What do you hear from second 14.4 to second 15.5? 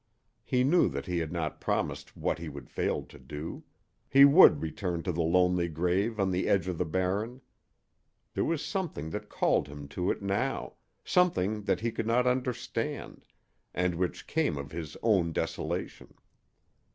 of his own